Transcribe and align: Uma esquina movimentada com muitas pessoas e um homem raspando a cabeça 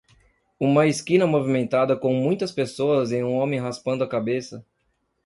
Uma 0.59 0.87
esquina 0.87 1.27
movimentada 1.27 1.95
com 1.95 2.11
muitas 2.11 2.51
pessoas 2.51 3.11
e 3.11 3.23
um 3.23 3.35
homem 3.35 3.59
raspando 3.59 4.03
a 4.03 4.09
cabeça 4.09 4.65